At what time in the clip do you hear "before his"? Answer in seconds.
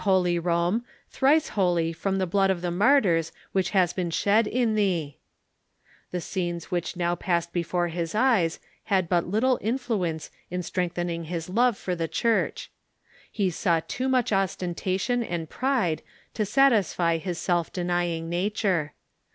7.53-8.15